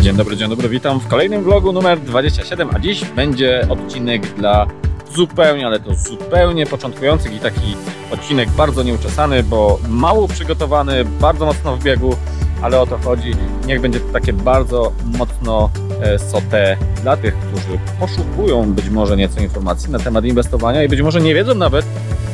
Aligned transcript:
Dzień 0.00 0.16
dobry, 0.16 0.36
dzień 0.36 0.48
dobry, 0.48 0.68
witam 0.68 1.00
w 1.00 1.08
kolejnym 1.08 1.42
vlogu 1.42 1.72
numer 1.72 2.00
27, 2.00 2.68
a 2.74 2.78
dziś 2.78 3.04
będzie 3.04 3.66
odcinek 3.68 4.34
dla 4.34 4.66
zupełnie, 5.14 5.66
ale 5.66 5.80
to 5.80 5.94
zupełnie 5.94 6.66
początkujących 6.66 7.32
i 7.32 7.38
taki 7.38 7.76
odcinek 8.10 8.48
bardzo 8.50 8.82
nieuczesany, 8.82 9.42
bo 9.42 9.78
mało 9.88 10.28
przygotowany, 10.28 11.04
bardzo 11.04 11.46
mocno 11.46 11.76
w 11.76 11.82
biegu, 11.82 12.16
ale 12.62 12.80
o 12.80 12.86
to 12.86 12.98
chodzi. 12.98 13.32
Niech 13.66 13.80
będzie 13.80 14.00
to 14.00 14.12
takie 14.12 14.32
bardzo 14.32 14.92
mocno 15.18 15.70
e, 16.02 16.18
sote 16.18 16.76
dla 17.02 17.16
tych, 17.16 17.34
którzy 17.34 17.78
poszukują 18.00 18.72
być 18.72 18.88
może 18.88 19.16
nieco 19.16 19.40
informacji 19.40 19.90
na 19.90 19.98
temat 19.98 20.24
inwestowania 20.24 20.84
i 20.84 20.88
być 20.88 21.00
może 21.00 21.20
nie 21.20 21.34
wiedzą 21.34 21.54
nawet, 21.54 21.86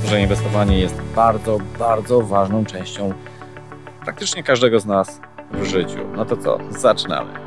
że 0.08 0.20
inwestowanie 0.20 0.80
jest 0.80 0.94
bardzo, 1.16 1.58
bardzo 1.78 2.20
ważną 2.20 2.64
częścią 2.64 3.12
praktycznie 4.04 4.42
każdego 4.42 4.80
z 4.80 4.86
nas 4.86 5.20
w 5.52 5.64
życiu. 5.64 5.98
No 6.16 6.24
to 6.24 6.36
co, 6.36 6.58
zaczynamy. 6.70 7.45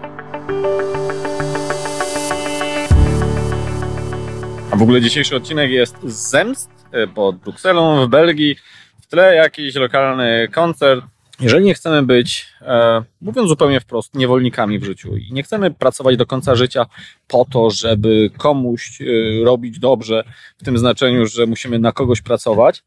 A 4.71 4.75
w 4.75 4.81
ogóle 4.81 5.01
dzisiejszy 5.01 5.35
odcinek 5.35 5.71
jest 5.71 5.95
z 6.03 6.29
zemst 6.29 6.69
e, 6.91 7.07
pod 7.07 7.35
Brukselą 7.35 8.05
w 8.05 8.09
Belgii. 8.09 8.55
W 9.01 9.07
tle 9.07 9.35
jakiś 9.35 9.75
lokalny 9.75 10.47
koncert. 10.51 11.05
Jeżeli 11.39 11.65
nie 11.65 11.73
chcemy 11.73 12.03
być, 12.03 12.47
e, 12.61 13.03
mówiąc 13.21 13.49
zupełnie 13.49 13.79
wprost, 13.79 14.15
niewolnikami 14.15 14.79
w 14.79 14.83
życiu 14.83 15.17
i 15.17 15.33
nie 15.33 15.43
chcemy 15.43 15.71
pracować 15.71 16.17
do 16.17 16.25
końca 16.25 16.55
życia 16.55 16.85
po 17.27 17.45
to, 17.45 17.71
żeby 17.71 18.29
komuś 18.37 19.01
e, 19.01 19.05
robić 19.45 19.79
dobrze, 19.79 20.23
w 20.57 20.63
tym 20.63 20.77
znaczeniu, 20.77 21.25
że 21.27 21.45
musimy 21.45 21.79
na 21.79 21.91
kogoś 21.91 22.21
pracować. 22.21 22.83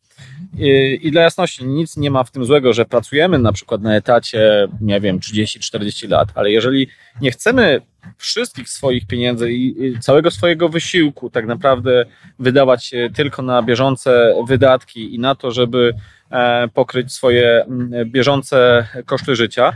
I, 0.59 0.99
I 1.03 1.11
dla 1.11 1.23
jasności, 1.23 1.65
nic 1.65 1.97
nie 1.97 2.11
ma 2.11 2.25
w 2.25 2.31
tym 2.31 2.45
złego, 2.45 2.73
że 2.73 2.85
pracujemy 2.85 3.39
na 3.39 3.53
przykład 3.53 3.83
na 3.83 3.97
etacie, 3.97 4.69
nie 4.81 5.01
wiem, 5.01 5.19
30-40 5.19 6.11
lat, 6.11 6.29
ale 6.35 6.51
jeżeli 6.51 6.89
nie 7.21 7.31
chcemy 7.31 7.81
wszystkich 8.17 8.69
swoich 8.69 9.07
pieniędzy 9.07 9.53
i 9.53 9.99
całego 10.01 10.31
swojego 10.31 10.69
wysiłku 10.69 11.31
tak 11.31 11.47
naprawdę 11.47 12.05
wydawać 12.39 12.91
tylko 13.15 13.43
na 13.43 13.63
bieżące 13.63 14.35
wydatki 14.49 15.15
i 15.15 15.19
na 15.19 15.35
to, 15.35 15.51
żeby 15.51 15.95
pokryć 16.75 17.13
swoje 17.13 17.67
bieżące 18.07 18.87
koszty 19.07 19.37
życia, 19.37 19.73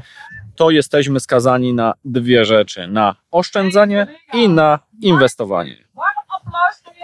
to 0.57 0.71
jesteśmy 0.71 1.21
skazani 1.21 1.75
na 1.75 1.95
dwie 2.05 2.45
rzeczy: 2.45 2.87
na 2.89 3.17
oszczędzanie 3.31 4.07
i 4.35 4.49
na 4.49 4.79
inwestowanie. 5.03 5.86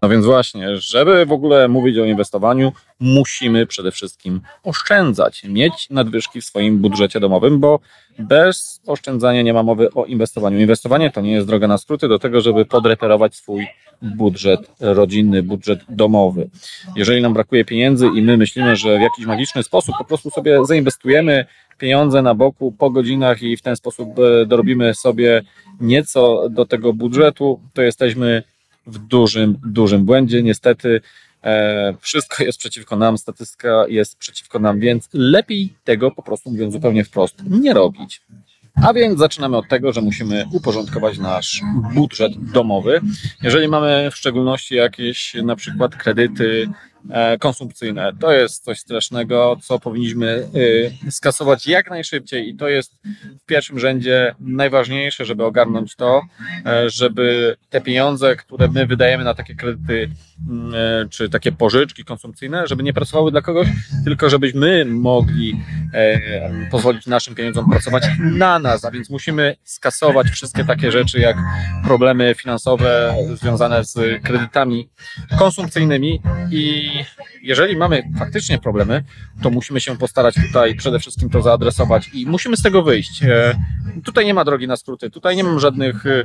No 0.02 0.08
więc 0.08 0.26
właśnie, 0.26 0.76
żeby 0.76 1.26
w 1.26 1.32
ogóle 1.32 1.68
mówić 1.68 1.98
o 1.98 2.04
inwestowaniu, 2.04 2.72
musimy 3.00 3.66
przede 3.66 3.92
wszystkim 3.92 4.40
oszczędzać, 4.62 5.44
mieć 5.44 5.90
nadwyżki 5.90 6.40
w 6.40 6.44
swoim 6.44 6.78
budżecie 6.78 7.20
domowym, 7.20 7.60
bo 7.60 7.80
bez 8.18 8.80
oszczędzania 8.86 9.42
nie 9.42 9.54
ma 9.54 9.62
mowy 9.62 9.90
o 9.94 10.04
inwestowaniu. 10.04 10.58
Inwestowanie 10.58 11.10
to 11.10 11.20
nie 11.20 11.32
jest 11.32 11.46
droga 11.46 11.68
na 11.68 11.78
skróty 11.78 12.08
do 12.08 12.18
tego, 12.18 12.40
żeby 12.40 12.64
podreperować 12.64 13.34
swój 13.34 13.66
budżet 14.02 14.60
rodzinny, 14.80 15.42
budżet 15.42 15.80
domowy. 15.88 16.50
Jeżeli 16.96 17.22
nam 17.22 17.34
brakuje 17.34 17.64
pieniędzy 17.64 18.06
i 18.16 18.22
my 18.22 18.36
myślimy, 18.36 18.76
że 18.76 18.98
w 18.98 19.00
jakiś 19.00 19.26
magiczny 19.26 19.62
sposób 19.62 19.94
po 19.98 20.04
prostu 20.04 20.30
sobie 20.30 20.64
zainwestujemy 20.64 21.46
pieniądze 21.78 22.22
na 22.22 22.34
boku 22.34 22.72
po 22.72 22.90
godzinach 22.90 23.42
i 23.42 23.56
w 23.56 23.62
ten 23.62 23.76
sposób 23.76 24.08
e, 24.18 24.46
dorobimy 24.46 24.94
sobie 24.94 25.42
nieco 25.80 26.48
do 26.48 26.66
tego 26.66 26.92
budżetu, 26.92 27.60
to 27.72 27.82
jesteśmy 27.82 28.42
w 28.86 28.98
dużym, 28.98 29.58
dużym 29.66 30.04
błędzie. 30.04 30.42
Niestety 30.42 31.00
e, 31.42 31.94
wszystko 32.00 32.44
jest 32.44 32.58
przeciwko 32.58 32.96
nam, 32.96 33.18
statystyka 33.18 33.84
jest 33.88 34.16
przeciwko 34.16 34.58
nam, 34.58 34.80
więc 34.80 35.08
lepiej 35.12 35.74
tego 35.84 36.10
po 36.10 36.22
prostu, 36.22 36.50
mówiąc 36.50 36.72
zupełnie 36.72 37.04
wprost, 37.04 37.42
nie 37.50 37.74
robić. 37.74 38.22
A 38.82 38.92
więc 38.92 39.18
zaczynamy 39.18 39.56
od 39.56 39.68
tego, 39.68 39.92
że 39.92 40.00
musimy 40.00 40.44
uporządkować 40.52 41.18
nasz 41.18 41.62
budżet 41.94 42.32
domowy. 42.52 43.00
Jeżeli 43.42 43.68
mamy 43.68 44.10
w 44.10 44.16
szczególności 44.16 44.74
jakieś 44.74 45.34
na 45.34 45.56
przykład 45.56 45.96
kredyty 45.96 46.68
konsumpcyjne. 47.40 48.12
To 48.20 48.32
jest 48.32 48.64
coś 48.64 48.78
strasznego, 48.78 49.56
co 49.62 49.78
powinniśmy 49.78 50.48
y, 50.54 50.92
skasować 51.10 51.66
jak 51.66 51.90
najszybciej 51.90 52.48
i 52.48 52.56
to 52.56 52.68
jest 52.68 52.94
w 53.42 53.46
pierwszym 53.46 53.78
rzędzie 53.78 54.34
najważniejsze, 54.40 55.24
żeby 55.24 55.44
ogarnąć 55.44 55.96
to, 55.96 56.22
e, 56.66 56.90
żeby 56.90 57.56
te 57.70 57.80
pieniądze, 57.80 58.36
które 58.36 58.68
my 58.68 58.86
wydajemy 58.86 59.24
na 59.24 59.34
takie 59.34 59.54
kredyty 59.54 60.10
mm, 60.50 60.74
e, 60.74 61.08
czy 61.08 61.28
takie 61.28 61.52
pożyczki 61.52 62.04
konsumpcyjne, 62.04 62.66
żeby 62.66 62.82
nie 62.82 62.92
pracowały 62.92 63.30
dla 63.30 63.42
kogoś, 63.42 63.68
tylko 64.04 64.30
żebyśmy 64.30 64.84
mogli 64.84 65.60
pozwolić 66.70 67.06
naszym 67.06 67.34
pieniądzom 67.34 67.70
pracować 67.70 68.04
na 68.18 68.58
nas, 68.58 68.84
a 68.84 68.90
więc 68.90 69.10
musimy 69.10 69.56
skasować 69.64 70.26
wszystkie 70.26 70.64
takie 70.64 70.92
rzeczy 70.92 71.18
jak 71.18 71.36
problemy 71.84 72.34
finansowe 72.34 73.14
związane 73.34 73.84
z 73.84 74.22
kredytami 74.22 74.88
konsumpcyjnymi 75.38 76.22
i 76.50 76.90
jeżeli 77.42 77.76
mamy 77.76 78.02
faktycznie 78.18 78.58
problemy, 78.58 79.04
to 79.42 79.50
musimy 79.50 79.80
się 79.80 79.98
postarać 79.98 80.34
tutaj 80.34 80.74
przede 80.74 80.98
wszystkim 80.98 81.30
to 81.30 81.42
zaadresować 81.42 82.10
i 82.14 82.26
musimy 82.26 82.56
z 82.56 82.62
tego 82.62 82.82
wyjść. 82.82 83.22
E, 83.22 83.54
tutaj 84.04 84.26
nie 84.26 84.34
ma 84.34 84.44
drogi 84.44 84.68
na 84.68 84.76
skróty, 84.76 85.10
tutaj 85.10 85.36
nie 85.36 85.44
mam 85.44 85.60
żadnych 85.60 86.06
e, 86.06 86.22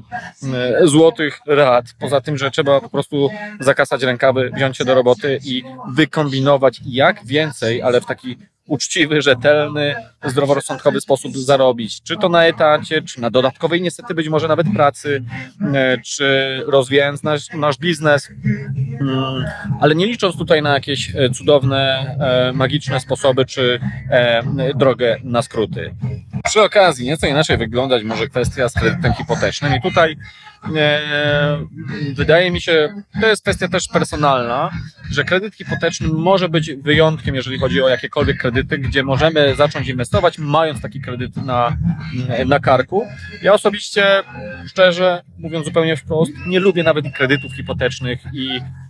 złotych 0.83 1.39
rad, 1.47 1.85
poza 1.99 2.21
tym, 2.21 2.37
że 2.37 2.51
trzeba 2.51 2.81
po 2.81 2.89
prostu 2.89 3.29
zakasać 3.59 4.03
rękawy, 4.03 4.51
wziąć 4.55 4.77
się 4.77 4.85
do 4.85 4.95
roboty 4.95 5.39
i 5.45 5.63
wykombinować 5.91 6.81
jak 6.85 7.25
więcej, 7.25 7.81
ale 7.81 8.01
w 8.01 8.05
taki 8.05 8.37
uczciwy, 8.67 9.21
rzetelny, 9.21 9.95
zdroworozsądkowy 10.25 11.01
sposób 11.01 11.37
zarobić. 11.37 12.01
Czy 12.03 12.17
to 12.17 12.29
na 12.29 12.45
etacie, 12.45 13.01
czy 13.01 13.21
na 13.21 13.29
dodatkowej 13.29 13.81
niestety 13.81 14.13
być 14.13 14.29
może 14.29 14.47
nawet 14.47 14.67
pracy, 14.73 15.23
e, 15.73 15.97
czy 15.97 16.59
rozwijając 16.67 17.23
nasz, 17.23 17.53
nasz 17.53 17.77
biznes, 17.77 18.29
mm, 19.01 19.45
ale 19.81 19.95
nie 19.95 20.05
licząc 20.05 20.37
tutaj 20.37 20.61
na 20.61 20.73
jakieś 20.73 21.13
cudowne, 21.33 22.15
magiczne 22.53 22.99
sposoby, 22.99 23.45
czy 23.45 23.79
drogę 24.75 25.17
na 25.23 25.41
skróty. 25.41 25.95
Przy 26.43 26.61
okazji 26.61 27.05
nieco 27.05 27.27
inaczej 27.27 27.57
wyglądać 27.57 28.03
może 28.03 28.27
kwestia 28.27 28.69
z 28.69 28.73
kredytem 28.73 29.13
hipotecznym 29.13 29.75
i 29.75 29.81
tutaj 29.81 30.17
wydaje 32.13 32.51
mi 32.51 32.61
się, 32.61 33.03
to 33.21 33.27
jest 33.27 33.41
kwestia 33.41 33.67
też 33.67 33.87
personalna, 33.87 34.71
że 35.11 35.23
kredyt 35.23 35.55
hipoteczny 35.55 36.07
może 36.07 36.49
być 36.49 36.75
wyjątkiem, 36.75 37.35
jeżeli 37.35 37.59
chodzi 37.59 37.81
o 37.81 37.89
jakiekolwiek 37.89 38.37
kredyty, 38.37 38.77
gdzie 38.77 39.03
możemy 39.03 39.55
zacząć 39.55 39.87
inwestować, 39.87 40.37
mając 40.37 40.81
taki 40.81 41.01
kredyt 41.01 41.35
na, 41.37 41.77
na 42.45 42.59
karku. 42.59 43.07
Ja 43.41 43.53
osobiście, 43.53 44.23
szczerze 44.67 45.21
mówiąc 45.37 45.65
zupełnie 45.65 45.97
wprost, 45.97 46.31
nie 46.47 46.59
lubię 46.59 46.83
nawet 46.83 47.05
kredytów 47.13 47.55
hipotecznych 47.55 48.19
i 48.33 48.49
e, 48.57 48.86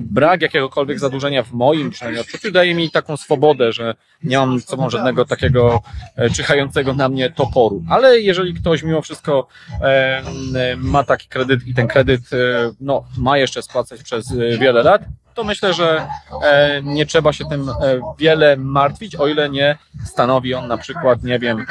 brak 0.00 0.42
jakiegokolwiek 0.42 0.98
zadłużenia 0.98 1.42
w 1.42 1.52
moim 1.52 1.90
przynajmniej 1.90 2.20
odczuciu 2.20 2.50
daje 2.50 2.74
mi 2.74 2.90
taką 2.90 3.16
swobodę, 3.16 3.72
że 3.72 3.94
nie 4.22 4.38
mam 4.38 4.60
sobą 4.60 4.90
żadnego 4.90 5.24
takiego 5.24 5.82
e, 6.16 6.30
czyhającego 6.30 6.94
na 6.94 7.08
mnie 7.08 7.30
toporu. 7.30 7.84
Ale 7.90 8.20
jeżeli 8.20 8.54
ktoś 8.54 8.82
mimo 8.82 9.02
wszystko 9.02 9.46
e, 9.82 10.22
ma 10.76 11.04
taki 11.04 11.28
kredyt 11.28 11.66
i 11.66 11.74
ten 11.74 11.88
kredyt 11.88 12.32
e, 12.32 12.36
no, 12.80 13.04
ma 13.18 13.38
jeszcze 13.38 13.62
spłacać 13.62 14.02
przez 14.02 14.32
e, 14.32 14.58
wiele 14.58 14.82
lat, 14.82 15.02
to 15.36 15.44
myślę, 15.44 15.74
że 15.74 16.08
e, 16.42 16.80
nie 16.82 17.06
trzeba 17.06 17.32
się 17.32 17.44
tym 17.44 17.68
e, 17.68 17.74
wiele 18.18 18.56
martwić, 18.56 19.16
o 19.16 19.26
ile 19.26 19.50
nie 19.50 19.78
stanowi 20.04 20.54
on 20.54 20.68
na 20.68 20.78
przykład, 20.78 21.22
nie 21.22 21.38
wiem, 21.38 21.66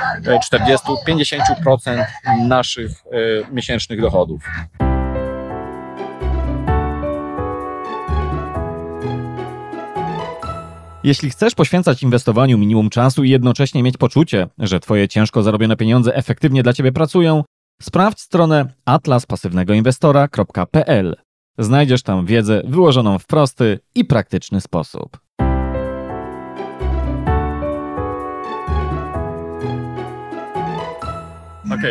40-50% 0.54 2.06
naszych 2.48 2.92
e, 2.92 3.54
miesięcznych 3.54 4.02
dochodów. 4.02 4.44
Jeśli 11.06 11.30
chcesz 11.30 11.56
poświęcać 11.56 12.04
inwestowaniu 12.04 12.57
minimum 12.57 12.90
czasu 12.90 13.24
i 13.24 13.30
jednocześnie 13.30 13.84
mieć 13.84 13.98
poczucie, 13.98 14.48
że 14.60 14.80
Twoje 14.80 15.07
ciężko 15.07 15.44
zarobione 15.44 15.78
pieniądze 15.78 16.16
efektywnie 16.16 16.63
dla 16.63 16.74
Ciebie 16.74 16.92
pracują, 16.92 17.44
sprawdź 17.81 18.22
stronę 18.22 18.66
atlaspasywnegoinwestora.pl. 18.86 21.16
Znajdziesz 21.57 22.04
tam 22.04 22.25
wiedzę 22.25 22.62
wyłożoną 22.66 23.19
w 23.19 23.25
prosty 23.25 23.80
i 23.96 24.06
praktyczny 24.06 24.62
sposób. 24.62 25.25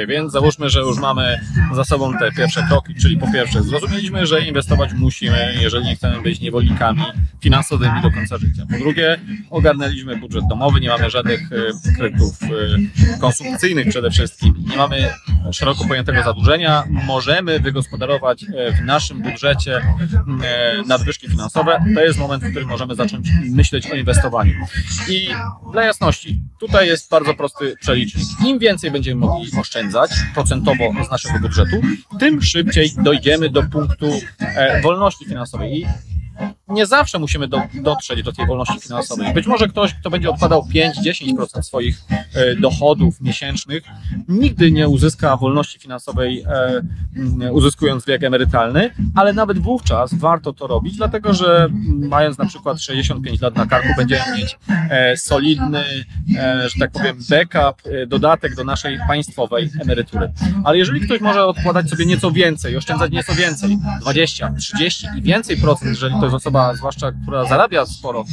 Więc 0.06 0.32
załóżmy, 0.32 0.70
że 0.70 0.80
już 0.80 0.98
mamy 0.98 1.40
za 1.74 1.84
sobą 1.84 2.18
te 2.18 2.32
pierwsze 2.32 2.62
kroki, 2.68 2.94
czyli 2.94 3.16
po 3.16 3.32
pierwsze 3.32 3.62
zrozumieliśmy, 3.62 4.26
że 4.26 4.46
inwestować 4.46 4.92
musimy, 4.92 5.54
jeżeli 5.60 5.84
nie 5.84 5.96
chcemy 5.96 6.22
być 6.22 6.40
niewolnikami 6.40 7.02
finansowymi 7.40 8.02
do 8.02 8.10
końca 8.10 8.38
życia. 8.38 8.66
Po 8.70 8.78
drugie, 8.78 9.20
ogarnęliśmy 9.50 10.16
budżet 10.16 10.46
domowy, 10.48 10.80
nie 10.80 10.88
mamy 10.88 11.10
żadnych 11.10 11.40
e, 11.52 11.94
kredytów 11.96 12.42
e, 12.42 13.18
konsumpcyjnych 13.20 13.88
przede 13.88 14.10
wszystkim, 14.10 14.54
nie 14.70 14.76
mamy 14.76 15.08
szeroko 15.52 15.84
pojętego 15.84 16.22
zadłużenia, 16.22 16.84
możemy 16.88 17.60
wygospodarować 17.60 18.44
e, 18.44 18.72
w 18.72 18.80
naszym 18.80 19.22
budżecie 19.22 19.80
nadwyżki 20.86 21.28
finansowe. 21.28 21.84
To 21.94 22.00
jest 22.00 22.18
moment, 22.18 22.44
w 22.44 22.50
którym 22.50 22.68
możemy 22.68 22.94
zacząć 22.94 23.28
myśleć 23.50 23.90
o 23.90 23.94
inwestowaniu. 23.94 24.54
I 25.08 25.28
dla 25.72 25.82
jasności, 25.82 26.40
tutaj 26.60 26.86
jest 26.86 27.10
bardzo 27.10 27.34
prosty 27.34 27.76
przelicznik. 27.80 28.26
Im 28.46 28.58
więcej 28.58 28.90
będziemy 28.90 29.20
mogli 29.20 29.50
oszczędzać 29.58 30.10
procentowo 30.34 31.04
z 31.06 31.10
naszego 31.10 31.38
budżetu, 31.38 31.80
tym 32.18 32.42
szybciej 32.42 32.92
dojdziemy 33.02 33.50
do 33.50 33.62
punktu 33.62 34.06
e, 34.40 34.80
wolności 34.82 35.24
finansowej. 35.24 35.80
I 35.80 35.86
nie 36.68 36.86
zawsze 36.86 37.18
musimy 37.18 37.48
do, 37.48 37.62
dotrzeć 37.74 38.22
do 38.22 38.32
tej 38.32 38.46
wolności 38.46 38.80
finansowej. 38.80 39.34
Być 39.34 39.46
może 39.46 39.68
ktoś, 39.68 39.94
kto 39.94 40.10
będzie 40.10 40.30
odkładał 40.30 40.66
5-10% 41.04 41.62
swoich 41.62 42.04
e, 42.34 42.56
dochodów 42.56 43.20
miesięcznych, 43.20 43.82
nigdy 44.28 44.72
nie 44.72 44.88
uzyska 44.88 45.36
wolności 45.36 45.78
finansowej, 45.78 46.44
e, 47.42 47.52
uzyskując 47.52 48.04
wiek 48.04 48.24
emerytalny, 48.24 48.90
ale 49.14 49.32
nawet 49.32 49.58
wówczas 49.58 50.14
warto 50.14 50.52
to 50.52 50.66
robić, 50.66 50.96
dlatego 50.96 51.34
że 51.34 51.68
mając 52.08 52.38
na 52.38 52.46
przykład 52.46 52.80
65 52.80 53.40
lat 53.40 53.56
na 53.56 53.66
karku, 53.66 53.88
będziemy 53.96 54.36
mieć 54.36 54.58
e, 54.90 55.16
solidny, 55.16 55.84
że 56.66 56.78
tak 56.78 56.90
powiem, 56.90 57.18
backup, 57.30 57.82
dodatek 58.06 58.54
do 58.54 58.64
naszej 58.64 58.98
państwowej 59.08 59.70
emerytury. 59.80 60.32
Ale 60.64 60.78
jeżeli 60.78 61.00
ktoś 61.00 61.20
może 61.20 61.44
odkładać 61.44 61.90
sobie 61.90 62.06
nieco 62.06 62.30
więcej, 62.30 62.76
oszczędzać 62.76 63.12
nieco 63.12 63.34
więcej, 63.34 63.78
20, 64.00 64.52
30 64.58 65.06
i 65.18 65.22
więcej 65.22 65.56
procent, 65.56 65.90
jeżeli 65.90 66.14
to 66.14 66.24
jest 66.24 66.34
osoba 66.34 66.53
osoba, 66.54 66.76
zwłaszcza 66.76 67.12
która 67.12 67.44
zarabia 67.44 67.86
sporo 67.86 68.24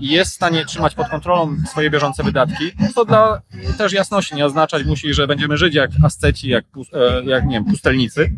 i 0.00 0.08
jest 0.08 0.30
w 0.30 0.34
stanie 0.34 0.64
trzymać 0.64 0.94
pod 0.94 1.08
kontrolą 1.08 1.56
swoje 1.70 1.90
bieżące 1.90 2.22
wydatki, 2.22 2.72
to 2.94 3.04
dla 3.04 3.40
też 3.78 3.92
jasności 3.92 4.34
nie 4.34 4.46
oznaczać 4.46 4.84
musi, 4.84 5.14
że 5.14 5.26
będziemy 5.26 5.56
żyć 5.56 5.74
jak 5.74 5.90
asceci, 6.04 6.48
jak, 6.48 6.64
e, 6.92 7.24
jak 7.24 7.46
nie 7.46 7.56
wiem, 7.56 7.64
pustelnicy, 7.64 8.32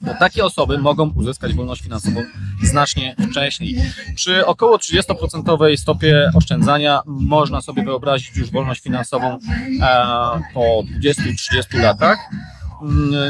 bo 0.00 0.14
takie 0.14 0.44
osoby 0.44 0.78
mogą 0.78 1.10
uzyskać 1.16 1.54
wolność 1.54 1.82
finansową 1.82 2.22
znacznie 2.62 3.16
wcześniej. 3.30 3.76
Przy 4.14 4.46
około 4.46 4.76
30% 4.76 5.76
stopie 5.76 6.30
oszczędzania 6.34 7.00
można 7.06 7.60
sobie 7.60 7.84
wyobrazić 7.84 8.36
już 8.36 8.50
wolność 8.50 8.82
finansową 8.82 9.38
e, 9.82 10.40
po 10.54 10.82
20-30 11.00 11.82
latach. 11.82 12.18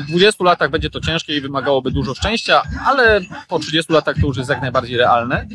20 0.09 0.45
latach 0.45 0.71
będzie 0.71 0.91
to 0.91 1.01
ciężkie 1.01 1.37
i 1.37 1.41
wymagałoby 1.41 1.91
dużo 1.91 2.15
szczęścia, 2.15 2.63
ale 2.87 3.21
po 3.49 3.59
30 3.59 3.93
latach 3.93 4.17
to 4.21 4.27
już 4.27 4.37
jest 4.37 4.51
jak 4.51 4.61
najbardziej 4.61 4.97
realne. 4.97 5.47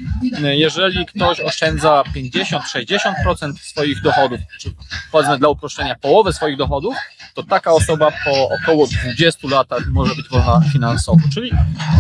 Jeżeli 0.42 1.06
ktoś 1.06 1.40
oszczędza 1.40 2.04
50-60% 2.16 3.54
swoich 3.62 4.02
dochodów, 4.02 4.40
czy 4.60 4.70
powiedzmy 5.12 5.38
dla 5.38 5.50
uproszczenia 5.50 5.96
połowę 5.96 6.34
swoich 6.34 6.58
dochodów, 6.58 6.96
to 7.40 7.50
taka 7.50 7.72
osoba 7.72 8.12
po 8.26 8.50
około 8.50 8.88
20 8.88 9.48
latach 9.48 9.88
może 9.92 10.16
być 10.16 10.30
wolna 10.30 10.62
finansowo. 10.74 11.20
Czyli 11.34 11.52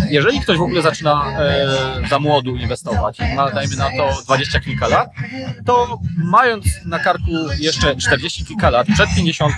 jeżeli 0.09 0.39
ktoś 0.39 0.57
w 0.57 0.61
ogóle 0.61 0.81
zaczyna 0.81 1.39
e, 1.39 2.07
za 2.09 2.19
młodu 2.19 2.55
inwestować, 2.55 3.17
ma 3.35 3.51
dajmy 3.51 3.75
na 3.75 3.89
to 3.89 4.21
20 4.23 4.59
kilka 4.59 4.87
lat, 4.87 5.09
to 5.65 5.99
mając 6.17 6.65
na 6.85 6.99
karku 6.99 7.31
jeszcze 7.59 7.95
40 7.95 8.45
kilka 8.45 8.69
lat, 8.69 8.87
przed 8.93 9.09
50, 9.15 9.53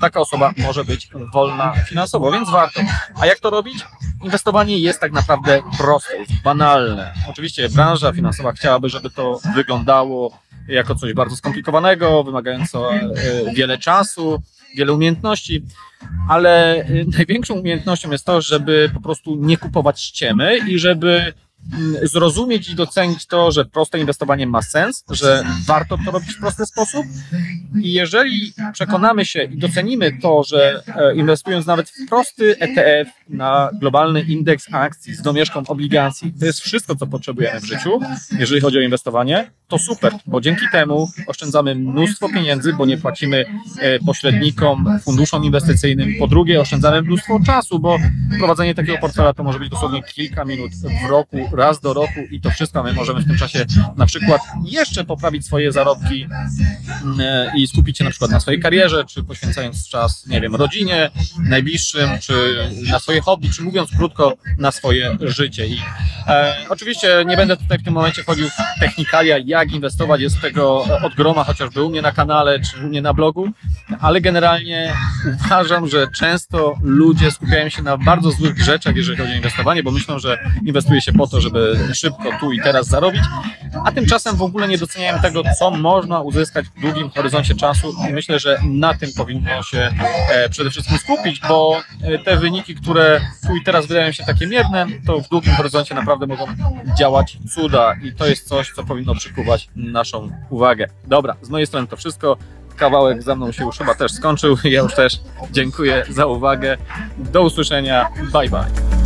taka 0.00 0.20
osoba 0.20 0.52
może 0.58 0.84
być 0.84 1.08
wolna 1.32 1.74
finansowo, 1.88 2.32
więc 2.32 2.50
warto. 2.50 2.80
A 3.20 3.26
jak 3.26 3.40
to 3.40 3.50
robić? 3.50 3.84
Inwestowanie 4.22 4.78
jest 4.78 5.00
tak 5.00 5.12
naprawdę 5.12 5.62
proste, 5.78 6.12
banalne. 6.44 7.12
Oczywiście 7.28 7.68
branża 7.68 8.12
finansowa 8.12 8.52
chciałaby, 8.52 8.88
żeby 8.88 9.10
to 9.10 9.40
wyglądało 9.54 10.45
jako 10.68 10.94
coś 10.94 11.12
bardzo 11.12 11.36
skomplikowanego, 11.36 12.24
wymagająco 12.24 12.94
e, 12.94 13.10
wiele 13.54 13.78
czasu, 13.78 14.42
wiele 14.76 14.92
umiejętności, 14.92 15.62
ale 16.28 16.74
e, 16.74 16.86
największą 17.16 17.54
umiejętnością 17.54 18.10
jest 18.10 18.24
to, 18.24 18.40
żeby 18.40 18.90
po 18.94 19.00
prostu 19.00 19.36
nie 19.36 19.56
kupować 19.56 20.00
ściemy 20.00 20.58
i 20.68 20.78
żeby 20.78 21.32
Mm, 21.72 22.08
zrozumieć 22.08 22.68
i 22.68 22.74
docenić 22.74 23.26
to, 23.26 23.52
że 23.52 23.64
proste 23.64 23.98
inwestowanie 23.98 24.46
ma 24.46 24.62
sens, 24.62 25.04
że 25.10 25.44
warto 25.66 25.98
to 26.04 26.10
robić 26.10 26.32
w 26.32 26.40
prosty 26.40 26.66
sposób. 26.66 27.06
I 27.82 27.92
jeżeli 27.92 28.52
przekonamy 28.72 29.24
się 29.24 29.42
i 29.42 29.58
docenimy 29.58 30.18
to, 30.22 30.42
że 30.44 30.82
e, 30.86 31.14
inwestując 31.14 31.66
nawet 31.66 31.90
w 31.90 32.08
prosty 32.08 32.58
ETF 32.58 33.08
na 33.28 33.70
globalny 33.80 34.22
indeks 34.22 34.66
akcji 34.72 35.14
z 35.14 35.22
domieszką 35.22 35.62
obligacji, 35.68 36.32
to 36.40 36.46
jest 36.46 36.60
wszystko, 36.60 36.96
co 36.96 37.06
potrzebujemy 37.06 37.60
w 37.60 37.64
życiu, 37.64 38.00
jeżeli 38.38 38.60
chodzi 38.60 38.78
o 38.78 38.80
inwestowanie, 38.80 39.50
to 39.68 39.78
super, 39.78 40.12
bo 40.26 40.40
dzięki 40.40 40.66
temu 40.72 41.10
oszczędzamy 41.26 41.74
mnóstwo 41.74 42.28
pieniędzy, 42.28 42.72
bo 42.72 42.86
nie 42.86 42.98
płacimy 42.98 43.44
e, 43.78 43.98
pośrednikom, 43.98 44.98
funduszom 45.04 45.44
inwestycyjnym. 45.44 46.14
Po 46.18 46.26
drugie, 46.26 46.60
oszczędzamy 46.60 47.02
mnóstwo 47.02 47.40
czasu, 47.46 47.78
bo 47.78 47.98
prowadzenie 48.38 48.74
takiego 48.74 48.98
portfela 48.98 49.34
to 49.34 49.44
może 49.44 49.58
być 49.58 49.68
dosłownie 49.68 50.02
kilka 50.02 50.44
minut 50.44 50.72
w 50.74 51.10
roku, 51.10 51.50
raz 51.56 51.80
do 51.80 51.94
roku 51.94 52.20
i 52.30 52.40
to 52.40 52.50
wszystko 52.50 52.82
my 52.82 52.92
możemy 52.92 53.20
w 53.20 53.26
tym 53.26 53.38
czasie 53.38 53.66
na 53.96 54.06
przykład 54.06 54.42
jeszcze 54.64 55.04
poprawić 55.04 55.46
swoje 55.46 55.72
zarobki 55.72 56.26
mm, 57.02 57.20
e, 57.20 57.52
i 57.56 57.66
skupić 57.66 57.98
się 57.98 58.04
na 58.04 58.10
przykład 58.10 58.30
na 58.30 58.40
swojej 58.40 58.60
karierze, 58.60 59.04
czy 59.04 59.24
poświęcając 59.24 59.88
czas, 59.88 60.26
nie 60.26 60.40
wiem, 60.40 60.54
rodzinie, 60.54 61.10
najbliższym, 61.38 62.10
czy 62.20 62.34
na 62.90 62.98
swoje 62.98 63.20
hobby, 63.20 63.50
czy 63.50 63.62
mówiąc 63.62 63.90
krótko, 63.96 64.36
na 64.58 64.72
swoje 64.72 65.16
życie. 65.20 65.66
I 65.66 65.80
e, 66.26 66.56
oczywiście 66.68 67.24
nie 67.26 67.36
będę 67.36 67.56
tutaj 67.56 67.78
w 67.78 67.82
tym 67.82 67.94
momencie 67.94 68.22
chodził 68.22 68.48
w 68.48 68.80
technikalia, 68.80 69.38
jak 69.58 69.72
inwestować, 69.72 70.20
jest 70.20 70.40
tego 70.40 70.84
od 71.02 71.14
groma, 71.14 71.44
chociażby 71.44 71.82
u 71.82 71.90
mnie 71.90 72.02
na 72.02 72.12
kanale, 72.12 72.60
czy 72.60 72.84
u 72.84 72.88
mnie 72.88 73.02
na 73.02 73.14
blogu, 73.14 73.48
ale 74.00 74.20
generalnie 74.20 74.92
uważam, 75.44 75.88
że 75.88 76.06
często 76.08 76.74
ludzie 76.82 77.30
skupiają 77.30 77.68
się 77.68 77.82
na 77.82 77.98
bardzo 77.98 78.30
złych 78.30 78.58
rzeczach, 78.58 78.96
jeżeli 78.96 79.18
chodzi 79.18 79.32
o 79.32 79.36
inwestowanie, 79.36 79.82
bo 79.82 79.90
myślą, 79.90 80.18
że 80.18 80.38
inwestuje 80.64 81.02
się 81.02 81.12
po 81.12 81.26
to, 81.26 81.40
żeby 81.40 81.78
szybko 81.94 82.24
tu 82.40 82.52
i 82.52 82.60
teraz 82.60 82.86
zarobić, 82.86 83.22
a 83.84 83.92
tymczasem 83.92 84.36
w 84.36 84.42
ogóle 84.42 84.68
nie 84.68 84.78
doceniają 84.78 85.18
tego, 85.18 85.42
co 85.58 85.70
można 85.70 86.20
uzyskać 86.20 86.66
w 86.66 86.80
długim 86.80 87.10
horyzoncie 87.10 87.54
czasu 87.54 87.94
i 88.10 88.12
myślę, 88.12 88.38
że 88.38 88.58
na 88.64 88.94
tym 88.94 89.10
powinno 89.16 89.62
się 89.62 89.94
e, 90.30 90.48
przede 90.48 90.70
wszystkim 90.70 90.98
skupić, 90.98 91.40
bo 91.48 91.80
e, 92.02 92.18
te 92.18 92.36
wyniki, 92.36 92.74
które 92.74 93.20
tu 93.46 93.56
i 93.56 93.64
teraz 93.64 93.86
wydają 93.86 94.12
się 94.12 94.24
takie 94.24 94.46
mierne, 94.46 94.86
to 95.06 95.20
w 95.20 95.28
długim 95.28 95.54
horyzoncie 95.54 95.94
naprawdę 95.94 96.26
mogą 96.26 96.46
działać 96.98 97.38
cuda 97.54 97.96
i 98.02 98.12
to 98.12 98.26
jest 98.26 98.48
coś, 98.48 98.72
co 98.72 98.84
powinno 98.84 99.14
przykuwać 99.14 99.68
naszą 99.76 100.30
uwagę. 100.50 100.88
Dobra, 101.06 101.36
z 101.42 101.48
mojej 101.48 101.66
strony 101.66 101.86
to 101.86 101.96
wszystko 101.96 102.36
kawałek 102.76 103.22
za 103.22 103.34
mną 103.34 103.52
się 103.52 103.64
już 103.64 103.78
chyba 103.78 103.94
też 103.94 104.12
skończył. 104.12 104.56
Ja 104.64 104.80
już 104.82 104.94
też 104.94 105.20
dziękuję 105.50 106.04
za 106.08 106.26
uwagę. 106.26 106.76
Do 107.18 107.42
usłyszenia. 107.42 108.08
Bye 108.32 108.48
bye. 108.48 109.05